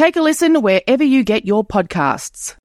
Take 0.00 0.16
a 0.16 0.22
listen 0.22 0.62
wherever 0.62 1.04
you 1.04 1.24
get 1.24 1.44
your 1.44 1.62
podcasts. 1.62 2.56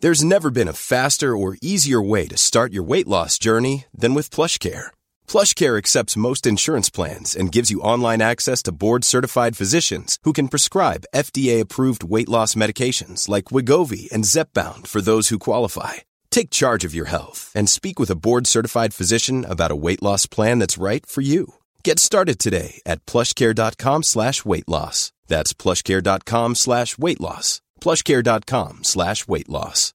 There's 0.00 0.22
never 0.22 0.50
been 0.50 0.68
a 0.68 0.74
faster 0.74 1.34
or 1.34 1.56
easier 1.62 2.02
way 2.02 2.26
to 2.26 2.36
start 2.36 2.74
your 2.74 2.82
weight 2.82 3.08
loss 3.08 3.38
journey 3.38 3.86
than 3.94 4.12
with 4.12 4.28
PlushCare. 4.28 4.88
PlushCare 5.26 5.78
accepts 5.78 6.18
most 6.18 6.46
insurance 6.46 6.90
plans 6.90 7.34
and 7.34 7.50
gives 7.50 7.70
you 7.70 7.80
online 7.80 8.20
access 8.20 8.62
to 8.64 8.72
board-certified 8.72 9.56
physicians 9.56 10.18
who 10.24 10.34
can 10.34 10.48
prescribe 10.48 11.06
FDA-approved 11.14 12.04
weight 12.04 12.28
loss 12.28 12.54
medications 12.54 13.26
like 13.26 13.52
Wegovy 13.54 14.12
and 14.12 14.24
Zepbound 14.24 14.86
for 14.86 15.00
those 15.00 15.30
who 15.30 15.38
qualify. 15.38 15.94
Take 16.30 16.50
charge 16.50 16.84
of 16.84 16.94
your 16.94 17.06
health 17.06 17.52
and 17.54 17.70
speak 17.70 17.98
with 17.98 18.10
a 18.10 18.20
board-certified 18.26 18.92
physician 18.92 19.46
about 19.46 19.70
a 19.70 19.82
weight 19.86 20.02
loss 20.02 20.26
plan 20.26 20.58
that's 20.58 20.76
right 20.76 21.06
for 21.06 21.22
you. 21.22 21.54
Get 21.82 21.98
started 21.98 22.38
today 22.38 22.82
at 22.84 23.04
plushcare.com 23.06 24.02
slash 24.02 24.44
weight 24.44 24.68
loss. 24.68 25.12
That's 25.28 25.54
plushcare.com 25.54 26.54
slash 26.54 26.98
weight 26.98 27.20
loss. 27.20 27.62
Plushcare.com 27.80 28.84
slash 28.84 29.26
weight 29.26 29.48
loss. 29.48 29.94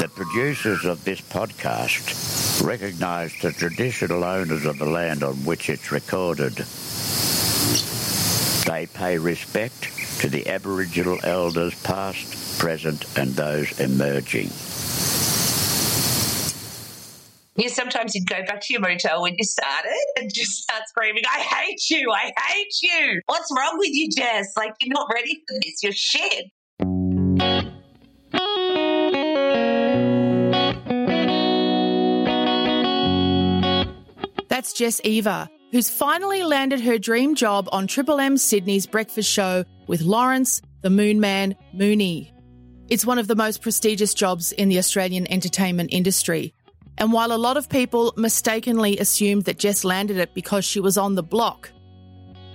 The 0.00 0.08
producers 0.08 0.84
of 0.84 1.02
this 1.04 1.22
podcast 1.22 2.43
recognise 2.64 3.32
the 3.40 3.52
traditional 3.52 4.24
owners 4.24 4.64
of 4.64 4.78
the 4.78 4.86
land 4.86 5.22
on 5.22 5.34
which 5.44 5.68
it's 5.68 5.92
recorded. 5.92 6.54
They 8.66 8.86
pay 8.86 9.18
respect 9.18 9.90
to 10.20 10.28
the 10.28 10.48
Aboriginal 10.48 11.18
elders 11.22 11.80
past, 11.82 12.58
present 12.58 13.04
and 13.18 13.32
those 13.34 13.78
emerging. 13.78 14.50
Yeah, 17.56 17.68
sometimes 17.68 18.14
you'd 18.14 18.28
go 18.28 18.42
back 18.44 18.62
to 18.62 18.72
your 18.72 18.80
motel 18.80 19.22
when 19.22 19.36
you 19.38 19.44
started 19.44 20.04
and 20.18 20.32
just 20.32 20.62
start 20.62 20.82
screaming, 20.88 21.22
I 21.32 21.40
hate 21.40 21.88
you, 21.88 22.10
I 22.10 22.32
hate 22.36 22.74
you. 22.82 23.20
What's 23.26 23.48
wrong 23.56 23.78
with 23.78 23.90
you, 23.92 24.10
Jess? 24.10 24.54
Like, 24.56 24.72
you're 24.80 24.92
not 24.92 25.08
ready 25.12 25.42
for 25.46 25.54
this, 25.62 25.82
you're 25.82 25.92
shit. 25.92 26.46
That's 34.64 34.72
Jess 34.72 34.98
Eva, 35.04 35.50
who's 35.72 35.90
finally 35.90 36.42
landed 36.42 36.80
her 36.80 36.96
dream 36.96 37.34
job 37.34 37.68
on 37.70 37.86
Triple 37.86 38.18
M 38.18 38.38
Sydney's 38.38 38.86
breakfast 38.86 39.30
show 39.30 39.66
with 39.88 40.00
Lawrence, 40.00 40.62
the 40.80 40.88
Moon 40.88 41.20
Man, 41.20 41.54
Mooney. 41.74 42.32
It's 42.88 43.04
one 43.04 43.18
of 43.18 43.26
the 43.26 43.36
most 43.36 43.60
prestigious 43.60 44.14
jobs 44.14 44.52
in 44.52 44.70
the 44.70 44.78
Australian 44.78 45.30
entertainment 45.30 45.90
industry. 45.92 46.54
And 46.96 47.12
while 47.12 47.32
a 47.32 47.36
lot 47.36 47.58
of 47.58 47.68
people 47.68 48.14
mistakenly 48.16 48.96
assumed 48.96 49.44
that 49.44 49.58
Jess 49.58 49.84
landed 49.84 50.16
it 50.16 50.32
because 50.32 50.64
she 50.64 50.80
was 50.80 50.96
on 50.96 51.14
the 51.14 51.22
block, 51.22 51.70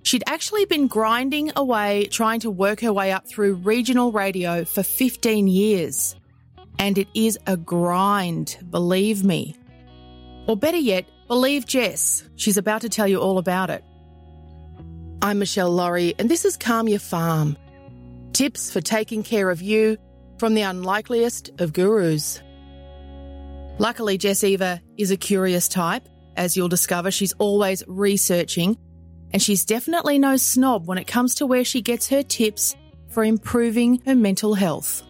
she'd 0.01 0.23
actually 0.25 0.65
been 0.65 0.87
grinding 0.87 1.51
away 1.55 2.07
trying 2.07 2.39
to 2.39 2.49
work 2.49 2.79
her 2.79 2.91
way 2.91 3.11
up 3.11 3.27
through 3.27 3.53
regional 3.53 4.11
radio 4.11 4.65
for 4.65 4.81
15 4.81 5.47
years. 5.47 6.15
And 6.79 6.97
it 6.97 7.07
is 7.13 7.37
a 7.45 7.55
grind, 7.55 8.57
believe 8.71 9.23
me. 9.23 9.55
Or 10.47 10.57
better 10.57 10.75
yet, 10.75 11.07
believe 11.29 11.67
Jess. 11.67 12.23
She's 12.37 12.57
about 12.57 12.81
to 12.81 12.89
tell 12.89 13.07
you 13.07 13.21
all 13.21 13.37
about 13.37 13.69
it. 13.69 13.83
I'm 15.21 15.37
Michelle 15.37 15.69
Laurie, 15.69 16.15
and 16.17 16.27
this 16.27 16.43
is 16.43 16.57
Calm 16.57 16.87
Your 16.87 16.97
Farm. 16.97 17.55
Tips 18.33 18.73
for 18.73 18.81
taking 18.81 19.21
care 19.21 19.51
of 19.51 19.61
you 19.61 19.97
from 20.39 20.55
the 20.55 20.63
unlikeliest 20.63 21.51
of 21.61 21.71
gurus. 21.71 22.41
Luckily, 23.77 24.17
Jess 24.17 24.43
Eva 24.43 24.81
is 24.97 25.11
a 25.11 25.17
curious 25.17 25.67
type. 25.67 26.09
As 26.35 26.57
you'll 26.57 26.67
discover, 26.67 27.11
she's 27.11 27.33
always 27.33 27.83
researching, 27.87 28.75
and 29.31 29.39
she's 29.39 29.65
definitely 29.65 30.17
no 30.17 30.35
snob 30.35 30.87
when 30.87 30.97
it 30.97 31.05
comes 31.05 31.35
to 31.35 31.45
where 31.45 31.63
she 31.63 31.83
gets 31.83 32.09
her 32.09 32.23
tips 32.23 32.75
for 33.11 33.23
improving 33.23 34.01
her 34.07 34.15
mental 34.15 34.55
health. 34.55 35.03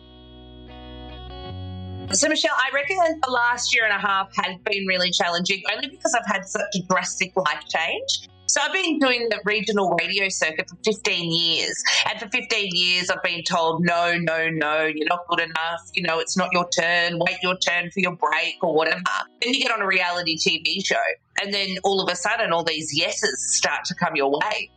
So, 2.11 2.27
Michelle, 2.27 2.55
I 2.57 2.73
reckon 2.73 2.97
the 2.97 3.31
last 3.31 3.73
year 3.73 3.85
and 3.85 3.93
a 3.93 3.99
half 3.99 4.35
has 4.37 4.57
been 4.65 4.87
really 4.87 5.11
challenging 5.11 5.61
only 5.71 5.89
because 5.89 6.15
I've 6.15 6.25
had 6.25 6.43
such 6.43 6.75
a 6.75 6.81
drastic 6.89 7.35
life 7.35 7.63
change. 7.67 8.27
So, 8.47 8.59
I've 8.63 8.73
been 8.73 8.97
doing 8.97 9.27
the 9.29 9.39
regional 9.45 9.91
radio 9.91 10.27
circuit 10.27 10.67
for 10.67 10.75
15 10.83 11.31
years. 11.31 11.83
And 12.09 12.19
for 12.19 12.27
15 12.29 12.69
years, 12.73 13.11
I've 13.11 13.21
been 13.21 13.43
told, 13.43 13.85
no, 13.85 14.17
no, 14.17 14.49
no, 14.49 14.85
you're 14.85 15.07
not 15.07 15.27
good 15.27 15.41
enough. 15.41 15.81
You 15.93 16.01
know, 16.01 16.17
it's 16.17 16.35
not 16.35 16.49
your 16.51 16.67
turn. 16.69 17.19
Wait 17.19 17.37
your 17.43 17.57
turn 17.57 17.91
for 17.91 17.99
your 17.99 18.15
break 18.15 18.55
or 18.63 18.73
whatever. 18.73 19.03
Then 19.41 19.53
you 19.53 19.61
get 19.61 19.71
on 19.71 19.83
a 19.83 19.87
reality 19.87 20.35
TV 20.35 20.83
show. 20.83 20.95
And 21.43 21.53
then 21.53 21.77
all 21.83 22.01
of 22.01 22.11
a 22.11 22.15
sudden, 22.15 22.51
all 22.51 22.63
these 22.63 22.91
yeses 22.97 23.55
start 23.55 23.85
to 23.85 23.93
come 23.93 24.15
your 24.15 24.31
way. 24.31 24.71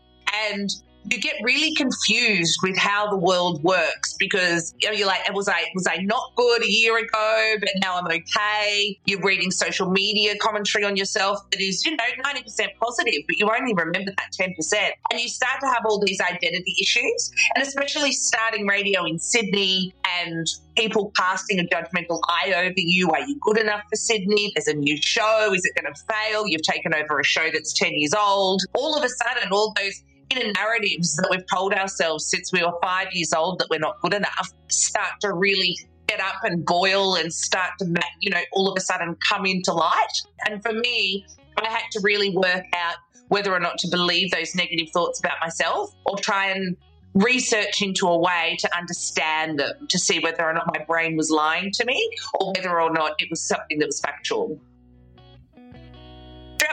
And 0.45 0.69
you 1.11 1.19
get 1.19 1.35
really 1.43 1.75
confused 1.75 2.59
with 2.63 2.77
how 2.77 3.11
the 3.11 3.17
world 3.17 3.63
works 3.63 4.15
because 4.19 4.75
you 4.81 4.89
know, 4.89 4.95
you're 4.95 5.07
like, 5.07 5.21
was 5.33 5.49
I 5.49 5.65
was 5.75 5.87
I 5.87 5.97
not 5.99 6.33
good 6.37 6.63
a 6.63 6.71
year 6.71 6.97
ago, 6.97 7.55
but 7.59 7.71
now 7.81 7.99
I'm 7.99 8.07
okay. 8.07 8.99
You're 9.07 9.21
reading 9.21 9.51
social 9.51 9.91
media 9.91 10.37
commentary 10.39 10.85
on 10.85 10.97
yourself 10.97 11.39
that 11.51 11.61
is, 11.61 11.85
you 11.85 11.97
know, 11.97 12.05
90% 12.25 12.69
positive, 12.81 13.23
but 13.27 13.39
you 13.39 13.51
only 13.51 13.75
remember 13.75 14.13
that 14.17 14.33
10%. 14.39 14.91
And 15.11 15.21
you 15.21 15.29
start 15.29 15.61
to 15.61 15.67
have 15.67 15.83
all 15.85 16.03
these 16.05 16.21
identity 16.21 16.75
issues, 16.81 17.33
and 17.55 17.67
especially 17.67 18.13
starting 18.13 18.67
radio 18.67 19.05
in 19.05 19.19
Sydney 19.19 19.95
and 20.21 20.47
people 20.77 21.13
casting 21.17 21.59
a 21.59 21.65
judgmental 21.65 22.21
eye 22.29 22.53
over 22.57 22.75
you. 22.77 23.11
Are 23.11 23.21
you 23.21 23.39
good 23.41 23.59
enough 23.59 23.83
for 23.91 23.97
Sydney? 23.97 24.53
There's 24.55 24.69
a 24.69 24.75
new 24.75 24.97
show. 24.97 25.53
Is 25.53 25.65
it 25.65 25.81
going 25.81 25.93
to 25.93 26.01
fail? 26.09 26.47
You've 26.47 26.63
taken 26.63 26.95
over 26.95 27.19
a 27.19 27.25
show 27.25 27.51
that's 27.53 27.73
10 27.73 27.93
years 27.95 28.15
old. 28.15 28.63
All 28.75 28.97
of 28.97 29.05
a 29.05 29.09
sudden, 29.09 29.53
all 29.53 29.75
those 29.77 30.03
inner 30.33 30.53
narratives 30.53 31.17
that 31.17 31.29
we've 31.31 31.47
told 31.53 31.73
ourselves 31.73 32.27
since 32.27 32.53
we 32.53 32.63
were 32.63 32.73
five 32.83 33.09
years 33.13 33.33
old 33.33 33.59
that 33.59 33.69
we're 33.71 33.79
not 33.79 34.01
good 34.01 34.15
enough 34.15 34.51
start 34.69 35.21
to 35.21 35.33
really 35.33 35.77
get 36.07 36.21
up 36.21 36.43
and 36.43 36.65
boil 36.65 37.15
and 37.15 37.33
start 37.33 37.71
to, 37.79 37.95
you 38.21 38.31
know, 38.31 38.41
all 38.53 38.69
of 38.69 38.77
a 38.77 38.81
sudden 38.81 39.17
come 39.29 39.47
into 39.47 39.73
light. 39.73 40.13
And 40.49 40.63
for 40.63 40.73
me, 40.73 41.27
I 41.63 41.69
had 41.69 41.85
to 41.93 42.01
really 42.03 42.31
work 42.37 42.65
out 42.75 42.97
whether 43.29 43.53
or 43.53 43.61
not 43.61 43.79
to 43.79 43.89
believe 43.89 44.31
those 44.31 44.55
negative 44.55 44.91
thoughts 44.93 45.21
about 45.21 45.37
myself 45.41 45.95
or 46.05 46.19
try 46.19 46.47
and 46.47 46.77
research 47.15 47.83
into 47.83 48.07
a 48.07 48.19
way 48.19 48.57
to 48.59 48.77
understand 48.77 49.59
them 49.59 49.87
to 49.89 49.99
see 49.99 50.19
whether 50.19 50.45
or 50.45 50.53
not 50.53 50.67
my 50.67 50.85
brain 50.85 51.17
was 51.17 51.31
lying 51.31 51.71
to 51.73 51.85
me 51.85 52.11
or 52.41 52.53
whether 52.55 52.81
or 52.81 52.91
not 52.91 53.15
it 53.19 53.29
was 53.31 53.43
something 53.43 53.79
that 53.79 53.87
was 53.87 54.01
factual. 54.01 54.61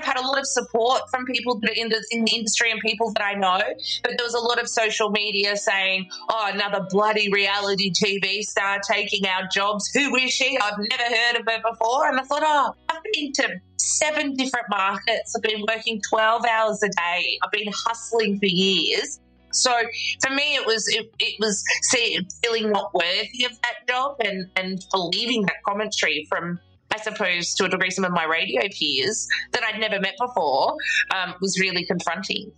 Had 0.09 0.17
a 0.17 0.25
lot 0.25 0.39
of 0.39 0.47
support 0.47 1.01
from 1.11 1.23
people 1.25 1.59
that 1.59 1.69
are 1.69 1.73
in 1.73 1.89
the, 1.89 2.03
in 2.09 2.25
the 2.25 2.31
industry 2.31 2.71
and 2.71 2.79
people 2.81 3.13
that 3.13 3.23
I 3.23 3.35
know, 3.35 3.61
but 4.03 4.13
there 4.17 4.25
was 4.25 4.33
a 4.33 4.39
lot 4.39 4.59
of 4.59 4.67
social 4.67 5.11
media 5.11 5.55
saying, 5.55 6.09
oh, 6.31 6.49
another 6.51 6.87
bloody 6.89 7.31
reality 7.31 7.91
TV 7.91 8.41
star 8.41 8.79
taking 8.89 9.27
our 9.27 9.47
jobs. 9.53 9.87
Who 9.93 10.15
is 10.15 10.31
she? 10.31 10.57
I've 10.57 10.79
never 10.79 11.15
heard 11.15 11.35
of 11.39 11.45
her 11.47 11.61
before. 11.69 12.09
And 12.09 12.19
I 12.19 12.23
thought, 12.23 12.41
oh, 12.43 12.73
I've 12.89 13.03
been 13.13 13.31
to 13.33 13.61
seven 13.77 14.33
different 14.33 14.65
markets. 14.71 15.35
I've 15.35 15.43
been 15.43 15.63
working 15.67 16.01
12 16.09 16.43
hours 16.43 16.81
a 16.81 16.89
day. 16.89 17.37
I've 17.43 17.51
been 17.51 17.71
hustling 17.71 18.39
for 18.39 18.47
years. 18.47 19.19
So 19.51 19.71
for 20.21 20.33
me, 20.33 20.55
it 20.55 20.65
was 20.65 20.87
it, 20.87 21.11
it 21.19 21.35
was 21.39 21.63
see, 21.83 22.19
feeling 22.43 22.71
not 22.71 22.93
worthy 22.93 23.45
of 23.45 23.51
that 23.61 23.87
job 23.87 24.17
and 24.23 24.47
and 24.55 24.83
believing 24.91 25.43
that 25.43 25.63
commentary 25.65 26.25
from 26.29 26.59
I 26.93 26.99
suppose, 26.99 27.53
to 27.55 27.65
a 27.65 27.69
degree, 27.69 27.91
some 27.91 28.05
of 28.05 28.11
my 28.11 28.25
radio 28.25 28.61
peers 28.69 29.27
that 29.51 29.63
I'd 29.63 29.79
never 29.79 29.99
met 29.99 30.15
before 30.19 30.75
um, 31.15 31.35
was 31.41 31.59
really 31.59 31.85
confronting. 31.85 32.51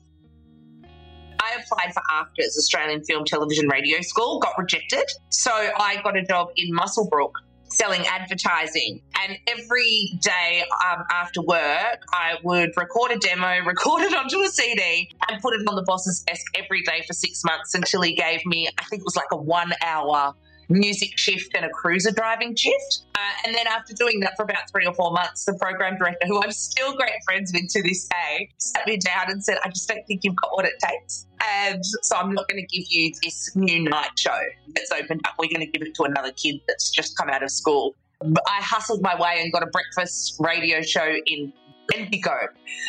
I 1.41 1.59
applied 1.59 1.93
for 1.93 2.01
AFTRS, 2.11 2.57
Australian 2.57 3.03
Film, 3.03 3.25
Television, 3.25 3.67
Radio 3.67 4.01
School, 4.01 4.39
got 4.39 4.57
rejected. 4.57 5.05
So 5.29 5.51
I 5.51 5.99
got 6.03 6.15
a 6.15 6.23
job 6.23 6.49
in 6.55 6.71
Muswellbrook 6.73 7.31
selling 7.71 8.05
advertising. 8.07 9.01
And 9.23 9.37
every 9.47 10.13
day 10.21 10.63
um, 10.85 11.03
after 11.11 11.41
work, 11.41 12.03
I 12.13 12.35
would 12.43 12.71
record 12.77 13.11
a 13.11 13.17
demo, 13.17 13.59
record 13.65 14.03
it 14.03 14.13
onto 14.13 14.39
a 14.41 14.49
CD, 14.49 15.09
and 15.29 15.41
put 15.41 15.53
it 15.53 15.67
on 15.67 15.75
the 15.75 15.83
boss's 15.83 16.21
desk 16.21 16.45
every 16.55 16.83
day 16.83 17.03
for 17.07 17.13
six 17.13 17.43
months 17.43 17.73
until 17.73 18.01
he 18.01 18.13
gave 18.13 18.45
me, 18.45 18.67
I 18.77 18.83
think 18.85 19.01
it 19.01 19.05
was 19.05 19.15
like 19.15 19.31
a 19.31 19.37
one 19.37 19.73
hour 19.83 20.35
music 20.71 21.17
shift 21.17 21.53
and 21.55 21.65
a 21.65 21.69
cruiser 21.69 22.11
driving 22.11 22.55
shift. 22.55 23.03
Uh, 23.15 23.19
and 23.45 23.55
then 23.55 23.67
after 23.67 23.93
doing 23.93 24.19
that 24.21 24.35
for 24.35 24.43
about 24.43 24.69
three 24.71 24.85
or 24.85 24.93
four 24.93 25.11
months, 25.11 25.45
the 25.45 25.53
program 25.53 25.97
director, 25.97 26.27
who 26.27 26.41
I'm 26.41 26.51
still 26.51 26.95
great 26.95 27.11
friends 27.25 27.51
with 27.53 27.67
to 27.69 27.83
this 27.83 28.07
day, 28.07 28.49
sat 28.57 28.87
me 28.87 28.97
down 28.97 29.29
and 29.29 29.43
said, 29.43 29.57
I 29.63 29.69
just 29.69 29.87
don't 29.87 30.05
think 30.07 30.23
you've 30.23 30.35
got 30.35 30.51
what 30.53 30.65
it 30.65 30.73
takes. 30.79 31.27
And 31.61 31.83
so 32.03 32.15
I'm 32.15 32.33
not 32.33 32.47
going 32.47 32.65
to 32.65 32.67
give 32.67 32.85
you 32.89 33.13
this 33.23 33.55
new 33.55 33.83
night 33.83 34.17
show 34.17 34.39
that's 34.75 34.91
opened 34.91 35.21
up. 35.25 35.33
We're 35.37 35.49
going 35.49 35.65
to 35.65 35.71
give 35.71 35.87
it 35.87 35.95
to 35.95 36.03
another 36.03 36.31
kid 36.31 36.61
that's 36.67 36.89
just 36.89 37.17
come 37.17 37.29
out 37.29 37.43
of 37.43 37.51
school. 37.51 37.95
I 38.21 38.61
hustled 38.61 39.01
my 39.01 39.19
way 39.19 39.39
and 39.41 39.51
got 39.51 39.63
a 39.63 39.67
breakfast 39.67 40.35
radio 40.39 40.81
show 40.81 41.15
in 41.25 41.51
Bendigo 41.87 42.37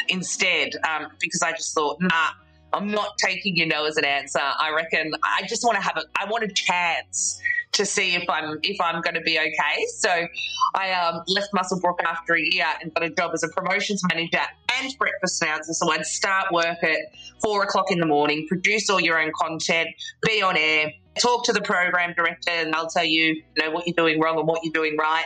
instead 0.09 0.73
um, 0.89 1.09
because 1.21 1.43
I 1.43 1.53
just 1.53 1.75
thought, 1.75 1.97
nah, 2.01 2.31
I'm 2.73 2.91
not 2.91 3.17
taking 3.19 3.57
your 3.57 3.67
no 3.67 3.85
as 3.85 3.97
an 3.97 4.05
answer. 4.05 4.41
I 4.41 4.73
reckon 4.75 5.13
I 5.23 5.43
just 5.47 5.65
want 5.65 5.77
to 5.77 5.83
have 5.83 5.97
a, 5.97 6.05
I 6.17 6.29
want 6.29 6.45
a 6.45 6.49
chance 6.49 7.41
to 7.73 7.87
see 7.87 8.15
if 8.15 8.29
I'm 8.29 8.59
if 8.63 8.81
I'm 8.81 9.01
going 9.01 9.15
to 9.15 9.21
be 9.23 9.39
okay. 9.39 9.87
So 9.97 10.27
I 10.75 10.93
um, 10.93 11.23
left 11.27 11.53
Muswellbrook 11.53 12.03
after 12.05 12.35
a 12.35 12.41
year 12.41 12.67
and 12.81 12.93
got 12.95 13.03
a 13.03 13.11
job 13.11 13.33
as 13.35 13.43
a 13.43 13.49
promotions 13.49 14.03
manager 14.11 14.41
and 14.81 14.95
breakfast 14.99 15.43
announcer. 15.43 15.73
So 15.73 15.91
I'd 15.91 16.07
start 16.07 16.53
work 16.53 16.83
at 16.83 16.99
four 17.43 17.63
o'clock 17.63 17.91
in 17.91 17.99
the 17.99 18.07
morning, 18.07 18.47
produce 18.47 18.89
all 18.91 19.01
your 19.01 19.21
own 19.21 19.33
content, 19.35 19.89
be 20.23 20.43
on 20.43 20.57
air, 20.57 20.93
talk 21.19 21.45
to 21.45 21.53
the 21.53 21.63
program 21.63 22.15
director, 22.15 22.51
and 22.51 22.73
they'll 22.73 22.89
tell 22.89 23.05
you, 23.05 23.43
you 23.57 23.65
know, 23.65 23.71
what 23.71 23.87
you're 23.87 23.95
doing 23.95 24.21
wrong 24.21 24.39
and 24.39 24.47
what 24.47 24.61
you're 24.63 24.73
doing 24.73 24.97
right. 24.99 25.25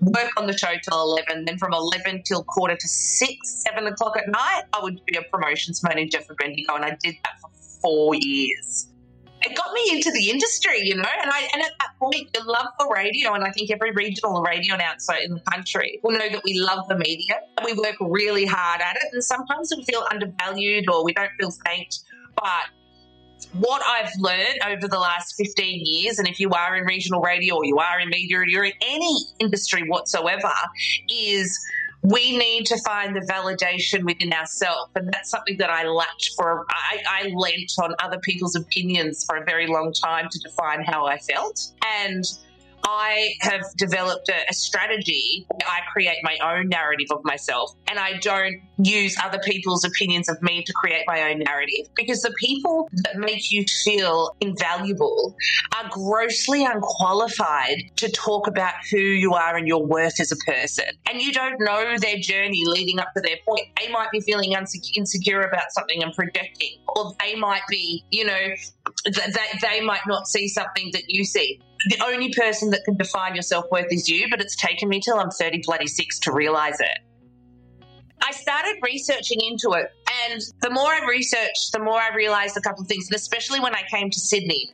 Work 0.00 0.30
on 0.36 0.46
the 0.46 0.56
show 0.56 0.74
till 0.82 1.00
11, 1.00 1.46
then 1.46 1.56
from 1.56 1.72
11 1.72 2.22
till 2.24 2.44
quarter 2.44 2.76
to 2.76 2.88
6, 2.88 3.64
7 3.64 3.86
o'clock 3.86 4.18
at 4.18 4.28
night, 4.28 4.64
I 4.74 4.82
would 4.82 5.02
be 5.06 5.16
a 5.16 5.22
promotions 5.22 5.82
manager 5.82 6.20
for 6.20 6.34
Bendigo, 6.34 6.74
and 6.74 6.84
I 6.84 6.98
did 7.02 7.14
that 7.24 7.40
for 7.40 7.50
four 7.80 8.14
years 8.14 8.88
it 9.42 9.56
got 9.56 9.72
me 9.72 9.90
into 9.92 10.10
the 10.12 10.30
industry, 10.30 10.80
you 10.82 10.96
know. 10.96 11.08
And 11.22 11.30
I 11.30 11.48
and 11.52 11.62
at 11.62 11.72
that 11.80 11.90
point, 11.98 12.32
the 12.32 12.42
love 12.44 12.68
for 12.78 12.92
radio, 12.92 13.34
and 13.34 13.44
I 13.44 13.50
think 13.50 13.70
every 13.70 13.92
regional 13.92 14.42
radio 14.42 14.74
announcer 14.74 15.14
in 15.22 15.34
the 15.34 15.40
country 15.40 16.00
will 16.02 16.12
know 16.12 16.28
that 16.28 16.42
we 16.44 16.58
love 16.58 16.88
the 16.88 16.98
media 16.98 17.40
we 17.66 17.72
work 17.74 17.96
really 18.00 18.46
hard 18.46 18.80
at 18.80 18.96
it. 18.96 19.02
And 19.12 19.22
sometimes 19.22 19.72
we 19.76 19.84
feel 19.84 20.04
undervalued 20.10 20.88
or 20.88 21.04
we 21.04 21.12
don't 21.12 21.30
feel 21.38 21.50
thanked. 21.64 22.00
But 22.34 22.68
what 23.52 23.82
I've 23.84 24.12
learned 24.18 24.60
over 24.66 24.88
the 24.88 24.98
last 24.98 25.34
15 25.36 25.80
years, 25.84 26.18
and 26.18 26.28
if 26.28 26.40
you 26.40 26.50
are 26.50 26.76
in 26.76 26.84
regional 26.84 27.20
radio 27.20 27.56
or 27.56 27.64
you 27.64 27.78
are 27.78 28.00
in 28.00 28.08
media 28.08 28.38
or 28.38 28.46
you're 28.46 28.64
in 28.64 28.72
any 28.80 29.16
industry 29.38 29.88
whatsoever, 29.88 30.52
is 31.10 31.58
we 32.06 32.36
need 32.38 32.66
to 32.66 32.78
find 32.82 33.16
the 33.16 33.20
validation 33.20 34.04
within 34.04 34.32
ourselves. 34.32 34.92
And 34.94 35.12
that's 35.12 35.28
something 35.28 35.56
that 35.58 35.70
I 35.70 35.88
lacked 35.88 36.30
for. 36.36 36.64
I, 36.70 37.02
I 37.08 37.32
lent 37.34 37.72
on 37.82 37.94
other 37.98 38.18
people's 38.18 38.54
opinions 38.54 39.24
for 39.24 39.36
a 39.36 39.44
very 39.44 39.66
long 39.66 39.92
time 39.92 40.28
to 40.30 40.38
define 40.38 40.84
how 40.84 41.06
I 41.06 41.18
felt. 41.18 41.72
And 42.00 42.24
I 42.86 43.34
have 43.40 43.62
developed 43.76 44.28
a, 44.28 44.48
a 44.48 44.54
strategy. 44.54 45.44
I 45.66 45.80
create 45.92 46.18
my 46.22 46.38
own 46.42 46.68
narrative 46.68 47.08
of 47.10 47.20
myself 47.24 47.72
and 47.88 47.98
I 47.98 48.18
don't 48.18 48.62
use 48.78 49.16
other 49.22 49.40
people's 49.44 49.84
opinions 49.84 50.28
of 50.28 50.40
me 50.40 50.62
to 50.62 50.72
create 50.72 51.02
my 51.06 51.30
own 51.30 51.40
narrative 51.40 51.88
because 51.96 52.22
the 52.22 52.32
people 52.38 52.88
that 52.92 53.16
make 53.16 53.50
you 53.50 53.64
feel 53.84 54.36
invaluable 54.40 55.34
are 55.74 55.90
grossly 55.90 56.64
unqualified 56.64 57.76
to 57.96 58.08
talk 58.10 58.46
about 58.46 58.74
who 58.90 58.98
you 58.98 59.34
are 59.34 59.56
and 59.56 59.66
your 59.66 59.84
worth 59.84 60.20
as 60.20 60.30
a 60.30 60.36
person. 60.50 60.86
And 61.10 61.20
you 61.20 61.32
don't 61.32 61.58
know 61.58 61.98
their 61.98 62.18
journey 62.18 62.62
leading 62.66 63.00
up 63.00 63.08
to 63.16 63.20
their 63.20 63.36
point. 63.48 63.66
They 63.80 63.90
might 63.90 64.12
be 64.12 64.20
feeling 64.20 64.52
insecure 64.52 65.42
about 65.42 65.72
something 65.72 66.02
and 66.02 66.12
projecting, 66.14 66.78
or 66.94 67.14
they 67.18 67.34
might 67.34 67.62
be, 67.68 68.04
you 68.12 68.26
know, 68.26 68.48
they, 69.04 69.58
they 69.60 69.80
might 69.80 70.06
not 70.06 70.28
see 70.28 70.46
something 70.46 70.90
that 70.92 71.04
you 71.08 71.24
see 71.24 71.60
the 71.88 71.98
only 72.04 72.32
person 72.34 72.70
that 72.70 72.84
can 72.84 72.96
define 72.96 73.34
your 73.34 73.42
self 73.42 73.66
worth 73.70 73.86
is 73.90 74.08
you, 74.08 74.28
but 74.30 74.40
it's 74.40 74.56
taken 74.56 74.88
me 74.88 75.00
till 75.00 75.18
I'm 75.18 75.30
30 75.30 75.62
bloody 75.64 75.86
six 75.86 76.18
to 76.20 76.32
realize 76.32 76.80
it. 76.80 76.98
I 78.22 78.32
started 78.32 78.76
researching 78.82 79.40
into 79.40 79.72
it, 79.72 79.92
and 80.24 80.40
the 80.62 80.70
more 80.70 80.88
I 80.88 81.06
researched, 81.08 81.72
the 81.72 81.78
more 81.78 82.00
I 82.00 82.14
realized 82.14 82.56
a 82.56 82.60
couple 82.60 82.82
of 82.82 82.88
things, 82.88 83.08
and 83.08 83.14
especially 83.14 83.60
when 83.60 83.74
I 83.74 83.82
came 83.90 84.10
to 84.10 84.18
Sydney, 84.18 84.70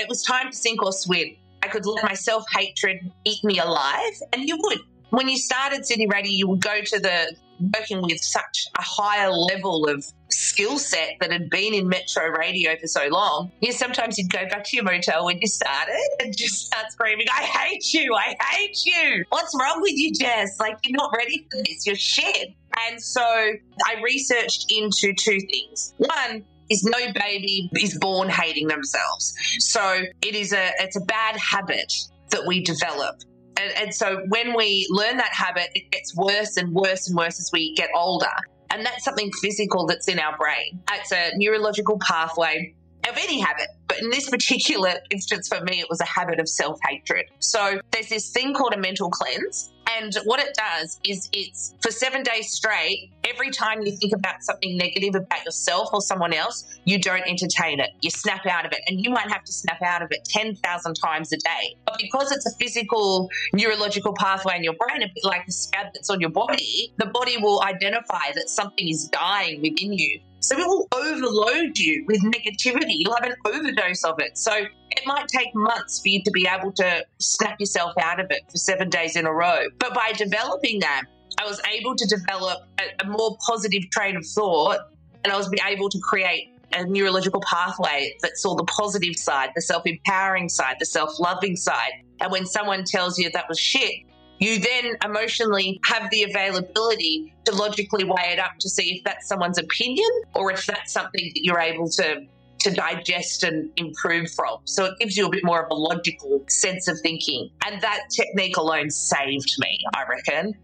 it 0.00 0.08
was 0.08 0.22
time 0.22 0.50
to 0.50 0.56
sink 0.56 0.82
or 0.82 0.92
swim. 0.92 1.36
I 1.62 1.68
could 1.68 1.86
let 1.86 2.04
my 2.04 2.14
self 2.14 2.44
hatred 2.52 2.98
eat 3.24 3.42
me 3.44 3.58
alive, 3.58 4.14
and 4.32 4.48
you 4.48 4.58
would. 4.60 4.78
When 5.10 5.28
you 5.28 5.38
started 5.38 5.86
Sydney 5.86 6.06
Radio, 6.06 6.32
you 6.32 6.48
would 6.48 6.60
go 6.60 6.80
to 6.80 6.98
the 6.98 7.36
working 7.74 8.02
with 8.02 8.20
such 8.20 8.66
a 8.78 8.82
higher 8.82 9.30
level 9.30 9.88
of 9.88 10.04
skill 10.30 10.78
set 10.78 11.16
that 11.20 11.30
had 11.30 11.50
been 11.50 11.74
in 11.74 11.88
metro 11.88 12.28
radio 12.28 12.76
for 12.80 12.86
so 12.86 13.08
long, 13.08 13.52
you 13.60 13.72
sometimes 13.72 14.18
you'd 14.18 14.30
go 14.30 14.46
back 14.48 14.64
to 14.64 14.76
your 14.76 14.84
motel 14.84 15.24
when 15.26 15.38
you 15.40 15.46
started 15.46 16.08
and 16.20 16.36
just 16.36 16.66
start 16.66 16.90
screaming, 16.90 17.26
I 17.30 17.42
hate 17.42 17.92
you, 17.92 18.14
I 18.14 18.34
hate 18.50 18.78
you. 18.84 19.24
What's 19.28 19.54
wrong 19.60 19.80
with 19.80 19.94
you, 19.94 20.12
Jess? 20.12 20.58
Like, 20.58 20.78
you're 20.84 20.96
not 20.96 21.12
ready 21.16 21.46
for 21.50 21.62
this, 21.66 21.86
you're 21.86 21.96
shit. 21.96 22.48
And 22.88 23.02
so 23.02 23.22
I 23.22 24.00
researched 24.02 24.72
into 24.72 25.12
two 25.14 25.38
things. 25.40 25.94
One, 25.98 26.44
is 26.70 26.84
no 26.84 27.12
baby 27.12 27.68
is 27.78 27.98
born 27.98 28.28
hating 28.28 28.68
themselves. 28.68 29.34
So 29.58 30.04
it 30.22 30.34
is 30.34 30.52
a 30.52 30.70
it's 30.78 30.96
a 30.96 31.04
bad 31.04 31.36
habit 31.36 31.92
that 32.30 32.46
we 32.46 32.62
develop 32.62 33.16
and, 33.56 33.72
and 33.76 33.94
so 33.94 34.22
when 34.28 34.56
we 34.56 34.86
learn 34.90 35.16
that 35.18 35.32
habit, 35.32 35.68
it 35.74 35.90
gets 35.90 36.14
worse 36.16 36.56
and 36.56 36.72
worse 36.74 37.08
and 37.08 37.16
worse 37.16 37.38
as 37.38 37.50
we 37.52 37.74
get 37.74 37.90
older. 37.94 38.26
And 38.70 38.86
that's 38.86 39.04
something 39.04 39.30
physical 39.42 39.86
that's 39.86 40.08
in 40.08 40.18
our 40.18 40.36
brain. 40.36 40.82
It's 40.92 41.12
a 41.12 41.32
neurological 41.36 41.98
pathway 41.98 42.74
of 43.08 43.16
any 43.16 43.40
habit. 43.40 43.68
But 43.88 44.00
in 44.00 44.10
this 44.10 44.30
particular 44.30 44.94
instance, 45.10 45.48
for 45.48 45.62
me, 45.62 45.80
it 45.80 45.86
was 45.90 46.00
a 46.00 46.06
habit 46.06 46.40
of 46.40 46.48
self 46.48 46.78
hatred. 46.88 47.26
So 47.38 47.80
there's 47.90 48.08
this 48.08 48.30
thing 48.30 48.54
called 48.54 48.74
a 48.74 48.78
mental 48.78 49.10
cleanse. 49.10 49.71
And 49.98 50.16
what 50.24 50.40
it 50.40 50.56
does 50.56 51.00
is 51.06 51.28
it's 51.32 51.74
for 51.80 51.90
seven 51.90 52.22
days 52.22 52.52
straight, 52.52 53.10
every 53.24 53.50
time 53.50 53.82
you 53.82 53.96
think 53.96 54.12
about 54.12 54.42
something 54.42 54.76
negative 54.76 55.14
about 55.14 55.44
yourself 55.44 55.90
or 55.92 56.00
someone 56.00 56.32
else, 56.32 56.78
you 56.84 56.98
don't 56.98 57.26
entertain 57.26 57.80
it. 57.80 57.90
You 58.00 58.10
snap 58.10 58.46
out 58.46 58.66
of 58.66 58.72
it. 58.72 58.80
And 58.86 59.04
you 59.04 59.10
might 59.10 59.30
have 59.30 59.44
to 59.44 59.52
snap 59.52 59.82
out 59.82 60.02
of 60.02 60.08
it 60.10 60.24
10,000 60.24 60.94
times 60.94 61.32
a 61.32 61.36
day. 61.36 61.76
But 61.86 61.98
because 61.98 62.32
it's 62.32 62.46
a 62.46 62.54
physical 62.58 63.30
neurological 63.52 64.14
pathway 64.14 64.56
in 64.56 64.64
your 64.64 64.74
brain, 64.74 65.02
a 65.02 65.06
bit 65.06 65.24
like 65.24 65.46
a 65.48 65.52
scab 65.52 65.86
that's 65.94 66.10
on 66.10 66.20
your 66.20 66.30
body, 66.30 66.92
the 66.98 67.06
body 67.06 67.36
will 67.38 67.62
identify 67.62 68.32
that 68.34 68.48
something 68.48 68.88
is 68.88 69.08
dying 69.08 69.60
within 69.62 69.92
you. 69.92 70.20
So 70.40 70.58
it 70.58 70.66
will 70.66 70.88
overload 70.92 71.78
you 71.78 72.04
with 72.08 72.20
negativity. 72.22 72.96
You'll 72.98 73.14
have 73.14 73.24
an 73.24 73.36
overdose 73.46 74.02
of 74.02 74.18
it. 74.18 74.36
So 74.36 74.64
it 74.96 75.06
might 75.06 75.28
take 75.28 75.54
months 75.54 76.00
for 76.00 76.08
you 76.08 76.22
to 76.22 76.30
be 76.30 76.46
able 76.46 76.72
to 76.72 77.04
snap 77.18 77.58
yourself 77.58 77.92
out 78.00 78.20
of 78.20 78.26
it 78.30 78.42
for 78.50 78.56
seven 78.56 78.88
days 78.90 79.16
in 79.16 79.26
a 79.26 79.32
row. 79.32 79.66
But 79.78 79.94
by 79.94 80.12
developing 80.12 80.80
that, 80.80 81.04
I 81.38 81.46
was 81.46 81.60
able 81.72 81.96
to 81.96 82.06
develop 82.06 82.68
a, 82.78 83.04
a 83.04 83.08
more 83.08 83.36
positive 83.46 83.88
train 83.90 84.16
of 84.16 84.26
thought 84.26 84.80
and 85.24 85.32
I 85.32 85.36
was 85.36 85.50
able 85.66 85.88
to 85.88 85.98
create 86.00 86.50
a 86.72 86.84
neurological 86.84 87.42
pathway 87.42 88.16
that 88.22 88.36
saw 88.36 88.54
the 88.54 88.64
positive 88.64 89.16
side, 89.16 89.50
the 89.54 89.62
self 89.62 89.86
empowering 89.86 90.48
side, 90.48 90.76
the 90.78 90.86
self 90.86 91.18
loving 91.18 91.56
side. 91.56 91.92
And 92.20 92.30
when 92.30 92.46
someone 92.46 92.84
tells 92.84 93.18
you 93.18 93.30
that 93.30 93.48
was 93.48 93.58
shit, 93.58 93.92
you 94.38 94.58
then 94.58 94.96
emotionally 95.04 95.80
have 95.84 96.10
the 96.10 96.24
availability 96.24 97.32
to 97.44 97.54
logically 97.54 98.04
weigh 98.04 98.32
it 98.32 98.38
up 98.38 98.52
to 98.60 98.68
see 98.68 98.96
if 98.96 99.04
that's 99.04 99.28
someone's 99.28 99.58
opinion 99.58 100.08
or 100.34 100.50
if 100.50 100.66
that's 100.66 100.92
something 100.92 101.30
that 101.34 101.44
you're 101.44 101.60
able 101.60 101.88
to 101.88 102.26
to 102.62 102.70
digest 102.70 103.42
and 103.42 103.70
improve 103.76 104.30
from. 104.30 104.58
So 104.64 104.84
it 104.84 104.98
gives 104.98 105.16
you 105.16 105.26
a 105.26 105.30
bit 105.30 105.44
more 105.44 105.62
of 105.62 105.70
a 105.70 105.74
logical 105.74 106.44
sense 106.48 106.88
of 106.88 106.98
thinking. 107.00 107.50
And 107.66 107.80
that 107.82 108.04
technique 108.14 108.56
alone 108.56 108.90
saved 108.90 109.54
me, 109.58 109.78
I 109.94 110.04
reckon. 110.08 110.54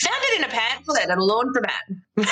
Found 0.00 0.22
it 0.22 0.40
in 0.40 0.44
a 0.44 0.48
pamphlet 0.48 1.02
at 1.02 1.10
a 1.10 1.20
laundromat. 1.20 2.26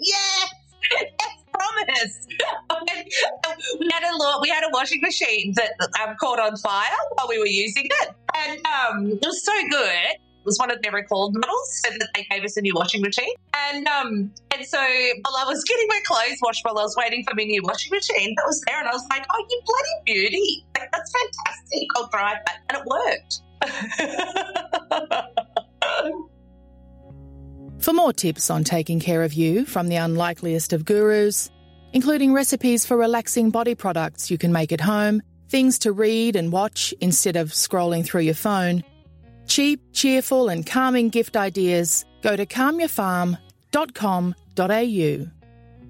yes! 0.00 0.54
Yes, 0.90 1.44
promise. 1.52 2.26
we 3.80 3.88
had 3.92 4.02
a 4.04 4.40
we 4.40 4.48
had 4.48 4.64
a 4.64 4.70
washing 4.72 5.00
machine 5.00 5.52
that 5.56 5.72
um, 6.00 6.14
caught 6.20 6.38
on 6.38 6.56
fire 6.56 6.84
while 7.14 7.28
we 7.28 7.38
were 7.38 7.46
using 7.46 7.86
it, 7.86 8.10
and 8.34 8.60
um, 8.66 9.12
it 9.12 9.26
was 9.26 9.44
so 9.44 9.52
good. 9.70 10.27
Was 10.48 10.58
one 10.58 10.70
of 10.70 10.80
their 10.80 10.92
recalled 10.92 11.34
models, 11.34 11.80
so 11.84 11.90
that 11.90 12.08
they 12.14 12.26
gave 12.30 12.42
us 12.42 12.56
a 12.56 12.62
new 12.62 12.72
washing 12.74 13.02
machine. 13.02 13.34
And 13.70 13.86
um, 13.86 14.32
and 14.50 14.64
so 14.64 14.78
while 14.78 15.36
I 15.36 15.44
was 15.44 15.62
getting 15.64 15.86
my 15.88 16.00
clothes 16.06 16.38
washed, 16.40 16.64
while 16.64 16.78
I 16.78 16.82
was 16.82 16.96
waiting 16.96 17.22
for 17.28 17.34
my 17.34 17.44
new 17.44 17.60
washing 17.62 17.90
machine, 17.92 18.34
that 18.36 18.46
was 18.46 18.62
there, 18.66 18.78
and 18.78 18.88
I 18.88 18.92
was 18.92 19.04
like, 19.10 19.26
"Oh, 19.30 19.44
you 19.50 19.60
bloody 19.66 19.90
beauty! 20.06 20.64
Like, 20.78 20.90
that's 20.90 21.12
fantastic! 21.12 21.88
I'll 21.96 22.08
drive 22.08 22.38
that," 22.46 22.60
and 22.70 22.78
it 22.78 22.86
worked. 22.86 23.42
For 27.80 27.92
more 27.92 28.12
tips 28.12 28.50
on 28.50 28.64
taking 28.64 28.98
care 29.00 29.22
of 29.22 29.34
you 29.34 29.64
from 29.64 29.88
the 29.88 29.96
unlikeliest 29.96 30.72
of 30.72 30.84
gurus, 30.84 31.50
including 31.92 32.32
recipes 32.32 32.84
for 32.84 32.96
relaxing 32.96 33.50
body 33.50 33.74
products 33.74 34.30
you 34.30 34.38
can 34.38 34.52
make 34.52 34.72
at 34.72 34.80
home, 34.80 35.22
things 35.48 35.78
to 35.80 35.92
read 35.92 36.36
and 36.36 36.52
watch 36.52 36.92
instead 37.00 37.36
of 37.36 37.50
scrolling 37.50 38.04
through 38.04 38.22
your 38.22 38.34
phone, 38.34 38.82
cheap, 39.48 39.80
cheerful, 39.92 40.48
and 40.48 40.64
calming 40.64 41.08
gift 41.08 41.36
ideas, 41.36 42.04
go 42.22 42.36
to 42.36 42.46
calmyourfarm.com.au. 42.46 45.26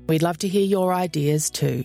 We'd 0.09 0.23
love 0.23 0.39
to 0.39 0.49
hear 0.49 0.65
your 0.65 0.95
ideas 0.95 1.51
too. 1.51 1.85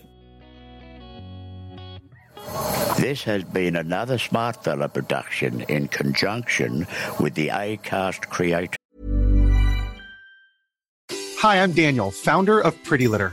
This 2.98 3.22
has 3.24 3.44
been 3.44 3.76
another 3.76 4.18
Smartfella 4.18 4.92
production 4.92 5.62
in 5.62 5.88
conjunction 5.88 6.86
with 7.18 7.34
the 7.34 7.48
ACAST 7.48 8.28
Creator. 8.28 8.76
Hi, 11.38 11.62
I'm 11.62 11.72
Daniel, 11.72 12.10
founder 12.10 12.60
of 12.60 12.82
Pretty 12.84 13.08
Litter. 13.08 13.32